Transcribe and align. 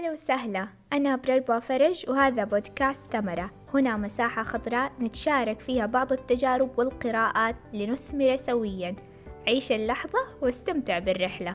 هلا 0.00 0.12
وسهلا. 0.12 0.68
أنا 0.92 1.16
برلبا 1.16 1.58
فرج 1.60 2.04
وهذا 2.08 2.44
بودكاست 2.44 3.04
ثمرة. 3.12 3.50
هنا 3.74 3.96
مساحة 3.96 4.42
خضراء 4.42 4.92
نتشارك 5.00 5.60
فيها 5.60 5.86
بعض 5.86 6.12
التجارب 6.12 6.78
والقراءات 6.78 7.56
لنثمر 7.72 8.36
سويا. 8.36 8.96
عيش 9.48 9.72
اللحظة 9.72 10.18
واستمتع 10.42 10.98
بالرحلة. 10.98 11.52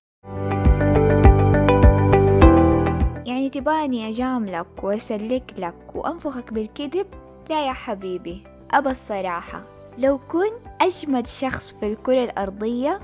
يعني 3.25 3.49
تباني 3.49 4.09
أجاملك 4.09 4.83
وأسلك 4.83 5.53
لك 5.57 5.95
وأنفخك 5.95 6.53
بالكذب؟ 6.53 7.07
لا 7.49 7.67
يا 7.67 7.73
حبيبي. 7.73 8.43
أبى 8.71 8.89
الصراحة. 8.89 9.63
لو 9.97 10.17
كنت 10.17 10.81
أجمد 10.81 11.27
شخص 11.27 11.73
في 11.79 11.91
الكرة 11.91 12.23
الأرضية 12.23 12.99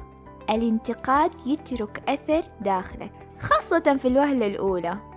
الانتقاد 0.49 1.31
يترك 1.45 2.03
أثر 2.09 2.43
داخلك 2.61 3.11
خاصة 3.39 3.97
في 3.97 4.07
الوهلة 4.07 4.47
الأولى. 4.47 5.10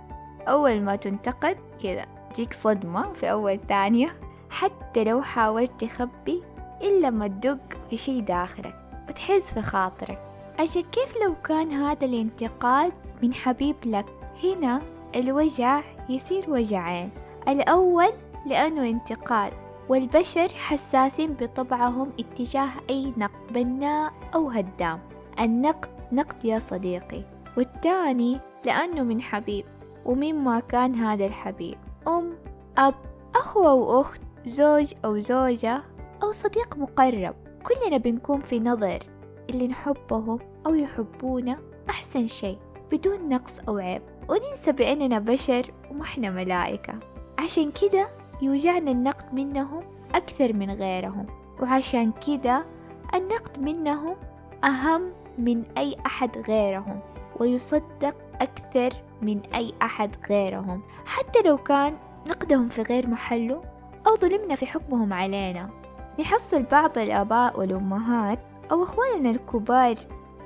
أول 0.47 0.81
ما 0.81 0.95
تنتقد 0.95 1.57
كذا 1.83 2.05
تجيك 2.33 2.53
صدمة 2.53 3.13
في 3.13 3.31
أول 3.31 3.59
ثانية. 3.69 4.19
حتى 4.49 5.03
لو 5.03 5.21
حاولت 5.21 5.71
تخبي 5.83 6.43
إلا 6.81 7.09
ما 7.09 7.27
تدق 7.27 7.59
في 7.89 7.97
شي 7.97 8.21
داخلك 8.21 8.75
وتحس 9.09 9.53
في 9.53 9.61
خاطرك. 9.61 10.19
عشان 10.59 10.81
كيف 10.81 11.17
لو 11.23 11.35
كان 11.43 11.71
هذا 11.71 12.05
الانتقاد 12.05 12.93
من 13.23 13.33
حبيب 13.33 13.75
لك؟ 13.85 14.05
هنا 14.43 14.81
الوجع 15.15 15.81
يصير 16.09 16.49
وجعين. 16.49 17.09
الأول 17.47 18.09
لأنه 18.45 18.89
انتقاد 18.89 19.53
والبشر 19.89 20.49
حساسين 20.49 21.33
بطبعهم 21.33 22.11
اتجاه 22.19 22.69
أي 22.89 23.13
نقد 23.17 23.53
بناء 23.53 24.13
أو 24.35 24.49
هدام. 24.49 24.99
النقد 25.39 25.89
نقد 26.11 26.45
يا 26.45 26.59
صديقي 26.59 27.23
والثاني 27.57 28.39
لأنه 28.65 29.03
من 29.03 29.21
حبيب. 29.21 29.65
ومين 30.05 30.35
ما 30.43 30.59
كان 30.59 30.95
هذا 30.95 31.25
الحبيب. 31.25 31.77
أم 32.07 32.33
أب 32.77 32.95
أخوة 33.35 33.73
وأخت 33.73 34.21
زوج 34.45 34.93
أو 35.05 35.19
زوجة 35.19 35.83
أو 36.23 36.31
صديق 36.31 36.77
مقرب. 36.77 37.35
كلنا 37.63 37.97
بنكون 37.97 38.41
في 38.41 38.59
نظر 38.59 38.99
اللي 39.49 39.67
نحبهم 39.67 40.39
أو 40.65 40.73
يحبونا 40.73 41.57
أحسن 41.89 42.27
شيء 42.27 42.57
بدون 42.91 43.29
نقص 43.29 43.59
أو 43.67 43.77
عيب. 43.77 44.01
وننسى 44.29 44.71
بأننا 44.71 45.19
بشر 45.19 45.71
وما 45.91 46.01
إحنا 46.01 46.29
ملائكة. 46.29 46.93
عشان 47.39 47.71
كده 47.71 48.07
يوجعنا 48.41 48.91
النقد 48.91 49.33
منهم 49.33 49.83
أكثر 50.15 50.53
من 50.53 50.71
غيرهم. 50.71 51.25
وعشان 51.61 52.11
كده 52.27 52.65
النقد 53.13 53.59
منهم 53.59 54.15
أهم 54.63 55.11
من 55.37 55.63
أي 55.77 55.95
أحد 56.05 56.37
غيرهم. 56.37 56.99
ويصدق 57.39 58.15
أكثر 58.41 58.93
من 59.25 59.41
أي 59.55 59.73
أحد 59.81 60.15
غيرهم 60.29 60.81
حتى 61.05 61.41
لو 61.45 61.57
كان 61.57 61.93
نقدهم 62.27 62.69
في 62.69 62.81
غير 62.81 63.07
محله 63.07 63.61
أو 64.07 64.15
ظلمنا 64.15 64.55
في 64.55 64.65
حكمهم 64.65 65.13
علينا. 65.13 65.69
نحصل 66.19 66.63
بعض 66.63 66.97
الآباء 66.97 67.59
والأمهات 67.59 68.39
أو 68.71 68.83
أخواننا 68.83 69.29
الكبار 69.29 69.95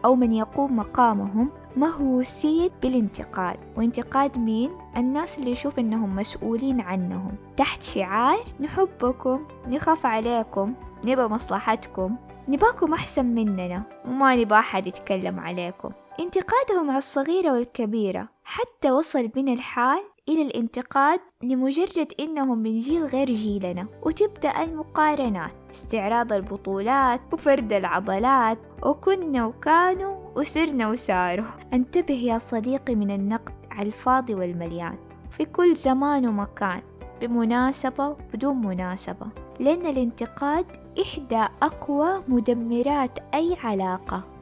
أو 0.05 0.15
من 0.15 0.33
يقوم 0.33 0.75
مقامهم 0.75 1.49
مهووسين 1.77 2.69
بالانتقاد. 2.81 3.57
وانتقاد 3.77 4.37
مين؟ 4.37 4.71
الناس 4.97 5.39
اللي 5.39 5.51
يشوف 5.51 5.79
إنهم 5.79 6.15
مسؤولين 6.15 6.81
عنهم. 6.81 7.31
تحت 7.57 7.83
شعار 7.83 8.39
نحبكم 8.59 9.45
نخاف 9.67 10.05
عليكم 10.05 10.73
نبى 11.03 11.21
مصلحتكم 11.21 12.15
نباكم 12.47 12.93
أحسن 12.93 13.25
مننا 13.25 13.83
وما 14.05 14.35
نبى 14.35 14.55
أحد 14.55 14.87
يتكلم 14.87 15.39
عليكم. 15.39 15.89
انتقادهم 16.19 16.89
على 16.89 16.97
الصغيرة 16.97 17.51
والكبيرة 17.51 18.29
حتى 18.43 18.91
وصل 18.91 19.27
بنا 19.27 19.53
الحال 19.53 20.03
إلى 20.29 20.41
الانتقاد 20.41 21.19
لمجرد 21.43 22.13
إنهم 22.19 22.57
من 22.57 22.77
جيل 22.79 23.05
غير 23.05 23.31
جيلنا. 23.31 23.87
وتبدأ 24.03 24.63
المقارنات 24.63 25.51
استعراض 25.71 26.33
البطولات 26.33 27.21
وفرد 27.33 27.73
العضلات. 27.73 28.57
وكنا 28.85 29.45
وكانوا 29.45 30.17
وسرنا 30.35 30.89
وساروا 30.89 31.45
انتبه 31.73 32.13
يا 32.13 32.37
صديقي 32.37 32.95
من 32.95 33.11
النقد 33.11 33.53
على 33.71 33.87
الفاضي 33.87 34.35
والمليان. 34.35 34.97
في 35.31 35.45
كل 35.45 35.75
زمان 35.75 36.27
ومكان 36.27 36.81
بمناسبة 37.21 38.07
وبدون 38.07 38.57
مناسبة. 38.57 39.27
لأن 39.59 39.85
الانتقاد 39.85 40.65
إحدى 41.01 41.45
أقوى 41.61 42.23
مدمرات 42.27 43.19
أي 43.33 43.57
علاقة. 43.63 44.38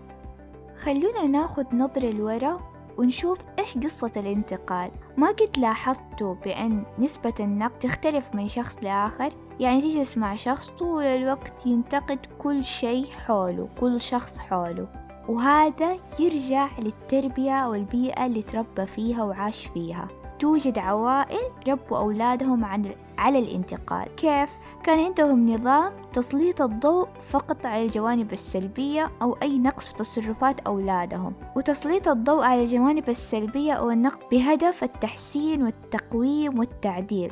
خلونا 0.80 1.28
ناخد 1.28 1.76
نظرة 1.76 2.12
لورا 2.12 2.60
ونشوف 2.98 3.40
إيش 3.60 3.78
قصة 3.78 4.12
الانتقاد 4.18 4.92
ما 5.18 5.28
قد 5.28 5.58
لاحظتوا 5.58 6.34
بأن 6.34 6.84
نسبة 7.00 7.34
النقد 7.40 7.80
تختلف 7.80 8.36
من 8.36 8.48
شخص 8.48 8.78
لآخر؟ 8.82 9.34
يعني 9.60 9.82
تجلس 9.82 10.18
مع 10.18 10.36
شخص 10.36 10.70
طول 10.70 11.04
الوقت 11.04 11.66
ينتقد 11.66 12.20
كل 12.38 12.64
شيء 12.64 13.06
حوله 13.06 13.70
كل 13.80 14.02
شخص 14.02 14.38
حوله. 14.38 14.88
وهذا 15.30 15.98
يرجع 16.20 16.70
للتربية 16.80 17.68
والبيئة 17.68 18.26
اللي 18.26 18.42
تربى 18.42 18.86
فيها 18.86 19.24
وعاش 19.24 19.66
فيها. 19.66 20.08
توجد 20.40 20.78
عوائل 20.78 21.52
ربوا 21.68 21.98
أولادهم 21.98 22.66
عن 22.66 22.92
على 23.18 23.40
الانتقاد 23.40 24.08
كيف؟ 24.08 24.50
كان 24.88 25.00
عندهم 25.00 25.50
نظام 25.50 25.94
تسليط 26.14 26.62
الضوء 26.62 27.08
فقط 27.30 27.66
على 27.66 27.86
الجوانب 27.86 28.34
السلبية 28.34 29.12
أو 29.22 29.38
أي 29.42 29.60
نقص 29.60 29.88
في 29.90 29.96
تصرفات 29.96 30.60
أولادهم. 30.60 31.34
وتسليط 31.56 32.08
الضوء 32.08 32.44
على 32.44 32.64
الجوانب 32.64 33.10
السلبية 33.10 33.74
أو 33.74 33.92
النقد 33.92 34.20
بهدف 34.32 34.84
التحسين 34.84 35.64
والتقويم 35.64 36.60
والتعديل. 36.60 37.32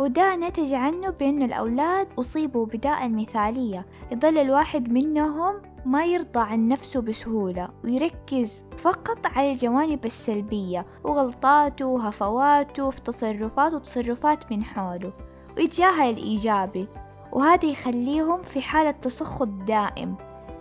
وده 0.00 0.36
نتج 0.36 0.74
عنه 0.74 1.10
بأن 1.10 1.42
الأولاد 1.42 2.08
أصيبوا 2.18 2.66
بداء 2.66 3.06
المثالية. 3.06 3.86
يظل 4.12 4.38
الواحد 4.38 4.92
منهم 4.92 5.54
ما 5.84 6.04
يرضى 6.04 6.40
عن 6.40 6.68
نفسه 6.68 7.00
بسهولة 7.00 7.68
ويركز 7.84 8.64
فقط 8.76 9.26
على 9.26 9.52
الجوانب 9.52 10.04
السلبية 10.04 10.86
وغلطاته 11.04 11.86
وهفواته 11.86 12.90
في 12.90 13.00
تصرفات 13.00 13.74
وتصرفات 13.74 14.52
من 14.52 14.64
حوله. 14.64 15.12
ويتجاهل 15.58 16.10
الإيجابي 16.10 16.88
وهذا 17.32 17.66
يخليهم 17.66 18.42
في 18.42 18.62
حالة 18.62 18.90
تسخط 18.90 19.48
دائم 19.48 20.14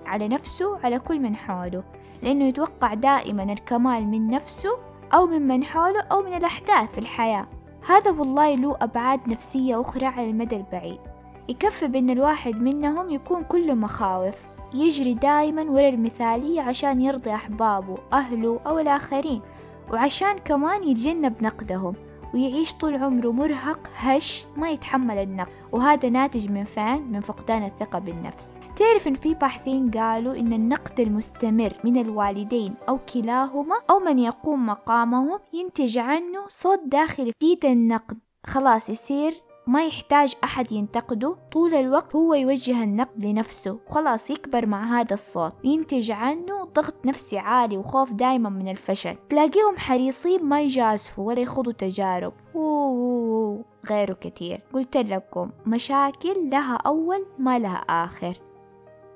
على 0.05 0.27
نفسه 0.27 0.79
على 0.83 0.99
كل 0.99 1.19
من 1.19 1.35
حوله 1.35 1.83
لأنه 2.23 2.45
يتوقع 2.45 2.93
دائما 2.93 3.43
الكمال 3.43 4.07
من 4.07 4.27
نفسه 4.27 4.77
أو 5.13 5.25
من 5.25 5.47
من 5.47 5.63
حوله 5.63 5.99
أو 5.99 6.21
من 6.21 6.33
الأحداث 6.33 6.91
في 6.91 6.97
الحياة. 6.97 7.47
هذا 7.87 8.11
والله 8.11 8.55
له 8.55 8.77
أبعاد 8.81 9.27
نفسية 9.27 9.81
أخرى 9.81 10.05
على 10.05 10.29
المدى 10.29 10.55
البعيد. 10.55 10.99
يكفي 11.49 11.87
بأن 11.87 12.09
الواحد 12.09 12.55
منهم 12.55 13.09
يكون 13.09 13.43
كله 13.43 13.73
مخاوف 13.73 14.35
يجري 14.73 15.13
دايما 15.13 15.61
ورا 15.61 15.89
المثالية 15.89 16.61
عشان 16.61 17.01
يرضي 17.01 17.33
أحبابه 17.33 17.97
أهله 18.13 18.59
أو 18.67 18.79
الآخرين 18.79 19.41
وعشان 19.91 20.37
كمان 20.37 20.83
يتجنب 20.83 21.43
نقدهم. 21.43 21.93
ويعيش 22.33 22.73
طول 22.73 22.95
عمره 22.95 23.31
مرهق 23.31 23.89
هش 23.95 24.45
ما 24.57 24.69
يتحمل 24.69 25.17
النقد 25.17 25.51
وهذا 25.71 26.09
ناتج 26.09 26.49
من 26.49 26.63
فين؟ 26.63 27.11
من 27.11 27.19
فقدان 27.19 27.63
الثقة 27.63 27.99
بالنفس 27.99 28.57
تعرف 28.75 29.07
إن 29.07 29.13
في 29.13 29.33
باحثين 29.33 29.91
قالوا 29.91 30.35
إن 30.35 30.53
النقد 30.53 30.99
المستمر 30.99 31.73
من 31.83 31.97
الوالدين 31.97 32.73
أو 32.89 32.99
كلاهما 33.13 33.75
أو 33.89 33.99
من 33.99 34.19
يقوم 34.19 34.65
مقامهم 34.65 35.39
ينتج 35.53 35.97
عنه 35.97 36.47
صوت 36.47 36.79
داخلي 36.85 37.31
جديد 37.41 37.65
النقد 37.65 38.17
خلاص 38.45 38.89
يصير 38.89 39.33
ما 39.67 39.85
يحتاج 39.85 40.35
أحد 40.43 40.71
ينتقده 40.71 41.35
طول 41.51 41.73
الوقت 41.73 42.15
هو 42.15 42.33
يوجه 42.33 42.83
النقد 42.83 43.25
لنفسه. 43.25 43.79
وخلاص 43.87 44.29
يكبر 44.29 44.65
مع 44.65 44.99
هذا 44.99 45.13
الصوت. 45.13 45.53
ينتج 45.63 46.11
عنه 46.11 46.63
ضغط 46.75 47.05
نفسي 47.05 47.37
عالي 47.37 47.77
وخوف 47.77 48.13
دايما 48.13 48.49
من 48.49 48.67
الفشل. 48.67 49.15
تلاقيهم 49.29 49.77
حريصين 49.77 50.43
ما 50.43 50.61
يجازفوا 50.61 51.27
ولا 51.27 51.39
يخوضوا 51.39 51.73
تجارب. 51.73 52.33
غيره 53.89 54.13
كتير 54.13 54.61
قلت 54.73 54.97
لكم 54.97 55.49
مشاكل 55.65 56.49
لها 56.49 56.75
أول 56.75 57.25
ما 57.39 57.59
لها 57.59 57.77
آخر. 57.77 58.37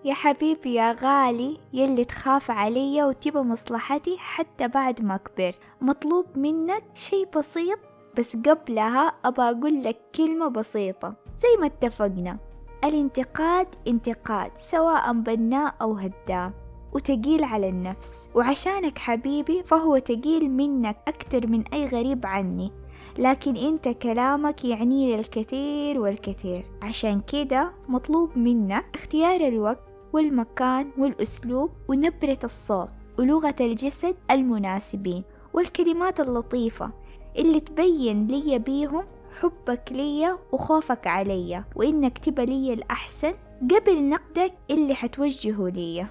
يا 0.06 0.14
حبيبي 0.14 0.74
يا 0.74 0.96
غالي 1.02 1.58
يلي 1.74 2.06
تخاف 2.06 2.52
علي 2.52 3.04
وتبى 3.04 3.40
مصلحتي 3.40 4.18
حتى 4.18 4.68
بعد 4.68 5.02
ما 5.02 5.18
كبرت. 5.18 5.60
مطلوب 5.82 6.26
منك 6.36 6.84
شي 6.94 7.26
بسيط؟ 7.36 7.80
بس 8.18 8.36
قبلها 8.38 9.14
أبى 9.26 9.42
أقول 9.42 9.84
لك 9.84 9.98
كلمة 10.16 10.48
بسيطة 10.48 11.14
زي 11.38 11.60
ما 11.60 11.66
اتفقنا. 11.66 12.38
الانتقاد 12.84 13.68
انتقاد 13.88 14.52
سواء 14.58 15.14
بناء 15.14 15.76
أو 15.82 15.94
هدام 15.94 16.54
وتقيل 16.94 17.44
على 17.44 17.70
النفس. 17.70 18.26
وعشانك 18.36 18.98
حبيبي 18.98 19.64
فهو 19.64 19.98
تقيل 19.98 20.50
منك 20.50 20.98
أكتر 21.08 21.48
من 21.48 21.64
أي 21.74 21.86
غريب 21.86 22.26
عني. 22.26 22.72
لكن 23.18 23.56
أنت 23.58 23.88
كلامك 23.88 24.66
يعني 24.66 25.16
الكثير 25.16 26.00
والكثير. 26.00 26.66
عشان 26.82 27.22
كده 27.22 27.72
مطلوب 27.88 28.38
منك 28.38 28.86
اختيار 28.96 29.48
الوقت 29.48 29.84
والمكان 30.14 30.92
والأسلوب 30.98 31.70
ونبرة 31.88 32.40
الصوت 32.44 32.90
ولغة 33.20 33.56
الجسد 33.62 34.16
المناسبين 34.32 35.24
والكلمات 35.54 36.20
اللطيفة. 36.20 36.92
اللي 37.38 37.60
تبين 37.60 38.28
لي 38.28 38.60
بيهم 38.60 39.04
حبك 39.42 39.92
ليا 39.92 40.38
وخوفك 40.52 41.08
عليا 41.08 41.64
وإنك 41.76 42.18
تبى 42.18 42.46
لي 42.46 42.74
الأحسن 42.74 43.34
قبل 43.72 44.10
نقدك 44.10 44.54
اللي 44.70 44.96
حتوجهه 44.96 45.70
ليا. 45.70 46.08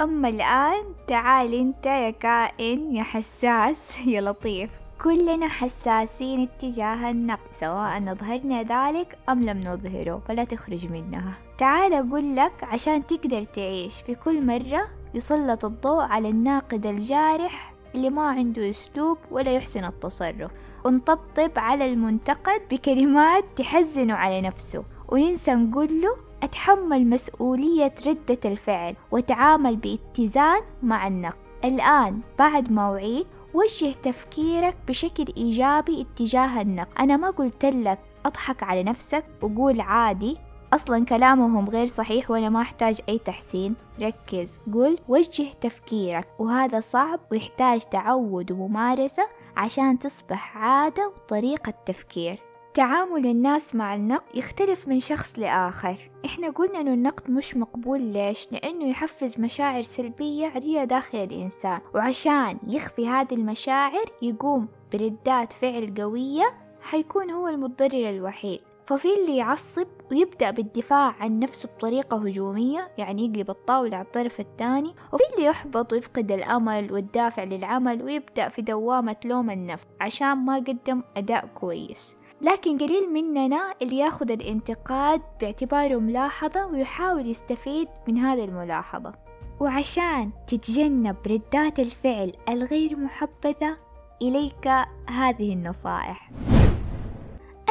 أما 0.00 0.28
الآن 0.28 0.84
تعال 1.08 1.54
أنت 1.54 1.86
يا 1.86 2.10
كائن 2.10 2.96
يا 2.96 3.02
حساس 3.02 3.98
يا 4.06 4.20
لطيف. 4.20 4.70
كلنا 5.02 5.48
حساسين 5.48 6.42
اتجاه 6.42 7.10
النقد 7.10 7.50
سواء 7.60 8.12
أظهرنا 8.12 8.62
ذلك 8.62 9.18
أم 9.28 9.42
لم 9.44 9.60
نظهره 9.60 10.22
فلا 10.28 10.44
تخرج 10.44 10.86
منها. 10.86 11.34
تعال 11.58 11.92
أقول 11.92 12.36
لك 12.36 12.52
عشان 12.62 13.06
تقدر 13.06 13.42
تعيش 13.42 13.94
في 13.94 14.14
كل 14.14 14.46
مرة 14.46 14.88
يسلط 15.14 15.64
الضوء 15.64 16.02
على 16.02 16.28
الناقد 16.28 16.86
الجارح 16.86 17.75
اللي 17.96 18.10
ما 18.10 18.22
عنده 18.22 18.70
أسلوب 18.70 19.18
ولا 19.30 19.52
يحسن 19.52 19.84
التصرف. 19.84 20.50
ونطبطب 20.84 21.50
على 21.56 21.86
المنتقد 21.86 22.60
بكلمات 22.70 23.44
تحزنه 23.56 24.14
على 24.14 24.40
نفسه 24.40 24.84
وننسى 25.08 25.54
نقول 25.54 26.02
له 26.02 26.16
أتحمل 26.42 27.06
مسؤولية 27.06 27.94
ردة 28.06 28.38
الفعل 28.44 28.96
وتعامل 29.10 29.76
باتزان 29.76 30.60
مع 30.82 31.06
النقد. 31.06 31.36
الآن 31.64 32.20
بعد 32.38 32.72
موعد 32.72 33.26
وجه 33.54 33.92
تفكيرك 34.02 34.76
بشكل 34.88 35.24
إيجابي 35.36 36.00
اتجاه 36.00 36.62
النقد. 36.62 36.98
أنا 37.00 37.16
ما 37.16 37.30
قلت 37.30 37.64
لك 37.64 37.98
أضحك 38.26 38.62
على 38.62 38.82
نفسك 38.82 39.24
وقول 39.42 39.80
عادي 39.80 40.36
أصلا 40.72 41.04
كلامهم 41.04 41.68
غير 41.68 41.86
صحيح 41.86 42.30
وأنا 42.30 42.48
ما 42.48 42.60
أحتاج 42.60 43.00
أي 43.08 43.18
تحسين. 43.18 43.74
ركز. 44.00 44.60
قل. 44.74 44.98
وجه 45.08 45.46
تفكيرك. 45.60 46.28
وهذا 46.38 46.80
صعب 46.80 47.20
ويحتاج 47.32 47.80
تعود 47.80 48.52
وممارسة 48.52 49.22
عشان 49.56 49.98
تصبح 49.98 50.56
عادة 50.56 51.08
وطريقة 51.08 51.74
تفكير. 51.86 52.38
تعامل 52.74 53.26
الناس 53.26 53.74
مع 53.74 53.94
النقد 53.94 54.36
يختلف 54.36 54.88
من 54.88 55.00
شخص 55.00 55.38
لآخر. 55.38 56.10
إحنا 56.24 56.50
قلنا 56.50 56.80
إنه 56.80 56.94
النقد 56.94 57.30
مش 57.30 57.56
مقبول. 57.56 58.00
ليش؟ 58.00 58.48
لأنه 58.52 58.84
يحفز 58.84 59.40
مشاعر 59.40 59.82
سلبية 59.82 60.46
عادية 60.46 60.84
داخل 60.84 61.18
الإنسان. 61.18 61.80
وعشان 61.94 62.58
يخفي 62.66 63.08
هذه 63.08 63.34
المشاعر 63.34 64.04
يقوم 64.22 64.68
بردات 64.92 65.52
فعل 65.52 65.94
قوية 65.98 66.54
حيكون 66.82 67.30
هو 67.30 67.48
المتضرر 67.48 68.10
الوحيد. 68.10 68.60
ففي 68.86 69.08
اللي 69.14 69.36
يعصب 69.36 69.86
ويبدأ 70.10 70.50
بالدفاع 70.50 71.14
عن 71.20 71.38
نفسه 71.38 71.68
بطريقة 71.68 72.16
هجومية 72.16 72.88
يعني 72.98 73.26
يقلب 73.26 73.50
الطاولة 73.50 73.96
على 73.96 74.06
الطرف 74.06 74.40
الثاني 74.40 74.94
وفي 75.12 75.22
اللي 75.34 75.46
يحبط 75.46 75.92
ويفقد 75.92 76.32
الأمل 76.32 76.92
والدافع 76.92 77.44
للعمل 77.44 78.02
ويبدأ 78.02 78.48
في 78.48 78.62
دوامة 78.62 79.16
لوم 79.24 79.50
النفس 79.50 79.86
عشان 80.00 80.34
ما 80.34 80.56
قدم 80.56 81.02
أداء 81.16 81.46
كويس. 81.46 82.16
لكن 82.40 82.78
قليل 82.78 83.12
مننا 83.12 83.74
اللي 83.82 83.96
ياخذ 83.98 84.30
الانتقاد 84.30 85.22
باعتباره 85.40 85.96
ملاحظة 85.96 86.66
ويحاول 86.66 87.30
يستفيد 87.30 87.88
من 88.08 88.18
هذه 88.18 88.44
الملاحظة. 88.44 89.14
وعشان 89.60 90.30
تتجنب 90.46 91.16
ردات 91.26 91.78
الفعل 91.80 92.32
الغير 92.48 92.96
محبذة 92.96 93.76
إليك 94.22 94.68
هذه 95.08 95.52
النصائح. 95.52 96.30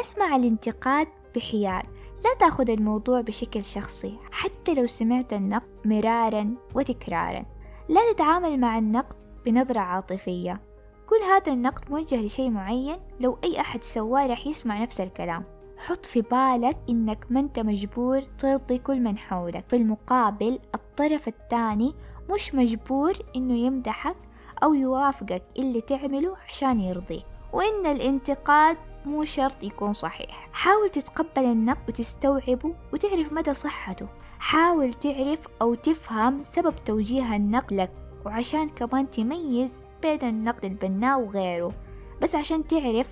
اسمع 0.06 0.36
الانتقاد 0.36 1.08
بحيال 1.36 1.84
لا 2.26 2.34
تأخذ 2.40 2.70
الموضوع 2.70 3.22
بشكل 3.22 3.64
شخصي 3.64 4.18
حتى 4.32 4.74
لو 4.74 4.88
سمعت 4.88 5.34
النقد 5.34 5.70
مرارا 5.86 6.56
وتكرارا. 6.76 7.46
لا 7.90 8.14
تتعامل 8.14 8.60
مع 8.60 8.78
النقد 8.78 9.16
بنظرة 9.46 9.80
عاطفية. 9.80 10.62
كل 11.10 11.16
هذا 11.16 11.54
النقد 11.54 11.92
موجه 11.92 12.22
لشيء 12.22 12.50
معين 12.50 12.98
لو 13.20 13.38
أي 13.44 13.60
أحد 13.60 13.84
سواه 13.84 14.28
رح 14.28 14.48
يسمع 14.48 14.82
نفس 14.82 15.02
الكلام. 15.02 15.44
حط 15.78 16.06
في 16.06 16.22
بالك 16.22 16.78
إنك 16.90 17.26
ما 17.30 17.40
أنت 17.40 17.60
مجبور 17.60 18.22
ترضي 18.22 18.78
كل 18.78 19.00
من 19.00 19.18
حولك. 19.18 19.66
في 19.68 19.76
المقابل 19.76 20.60
الطرف 20.76 21.28
الثاني 21.28 21.96
مش 22.34 22.56
مجبور 22.56 23.14
إنه 23.36 23.56
يمدحك 23.56 24.16
أو 24.64 24.74
يوافقك 24.74 25.44
اللي 25.60 25.82
تعمله 25.82 26.36
عشان 26.50 26.80
يرضيك. 26.80 27.26
وإن 27.54 27.86
الانتقاد 27.86 28.78
مو 29.08 29.24
شرط 29.24 29.64
يكون 29.64 29.94
صحيح. 29.94 30.50
حاول 30.54 30.90
تتقبل 30.90 31.46
النقد 31.46 31.90
وتستوعبه 31.90 32.76
وتعرف 32.94 33.34
مدى 33.34 33.54
صحته. 33.54 34.08
حاول 34.40 34.94
تعرف 34.94 35.40
أو 35.62 35.76
تفهم 35.76 36.44
سبب 36.44 36.74
توجيه 36.86 37.36
النقد 37.36 37.74
لك 37.74 37.92
وعشان 38.26 38.70
كمان 38.70 39.12
تميز 39.12 39.84
بين 40.02 40.20
النقد 40.24 40.66
البناء 40.66 41.20
وغيره. 41.20 41.74
بس 42.22 42.36
عشان 42.36 42.68
تعرف 42.68 43.08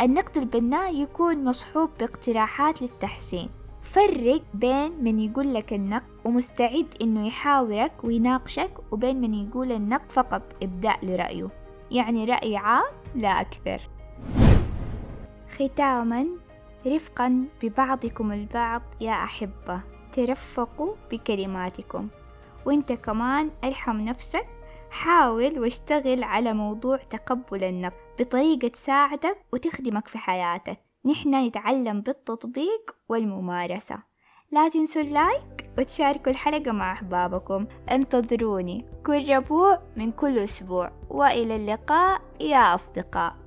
النقد 0.00 0.36
البناء 0.36 0.94
يكون 1.02 1.44
مصحوب 1.44 1.90
باقتراحات 2.00 2.82
للتحسين. 2.82 3.48
فرق 3.82 4.42
بين 4.54 5.04
من 5.04 5.20
يقول 5.20 5.54
لك 5.54 5.72
النقد 5.72 6.06
ومستعد 6.24 6.86
إنه 7.02 7.26
يحاورك 7.26 7.92
ويناقشك 8.04 8.70
وبين 8.92 9.20
من 9.20 9.34
يقول 9.34 9.72
النقد 9.72 10.12
فقط 10.12 10.42
إبداء 10.62 11.06
لرأيه. 11.06 11.48
يعني 11.90 12.24
رأي 12.24 12.56
عام 12.56 12.92
لا 13.14 13.40
أكثر. 13.40 13.88
ختاما 15.54 16.26
رفقا 16.86 17.44
ببعضكم 17.62 18.32
البعض 18.32 18.82
يا 19.00 19.12
أحبة. 19.12 19.80
ترفقوا 20.12 20.94
بكلماتكم. 21.10 22.08
وانت 22.66 22.92
كمان 22.92 23.50
ارحم 23.64 24.00
نفسك. 24.00 24.46
حاول 24.90 25.58
واشتغل 25.58 26.22
على 26.22 26.52
موضوع 26.52 26.96
تقبل 26.96 27.64
النقد 27.64 27.96
بطريقة 28.18 28.68
تساعدك 28.68 29.36
وتخدمك 29.52 30.08
في 30.08 30.18
حياتك. 30.18 30.78
نحن 31.04 31.34
نتعلم 31.46 32.00
بالتطبيق 32.00 32.96
والممارسة. 33.08 34.02
لا 34.52 34.68
تنسوا 34.68 35.02
اللايك 35.02 35.70
وتشاركوا 35.78 36.32
الحلقة 36.32 36.72
مع 36.72 36.92
أحبابكم. 36.92 37.66
انتظروني 37.90 38.86
كل 39.06 39.36
ربوع 39.36 39.82
من 39.96 40.12
كل 40.12 40.38
أسبوع. 40.38 40.92
وإلى 41.10 41.56
اللقاء 41.56 42.20
يا 42.40 42.74
أصدقاء. 42.74 43.39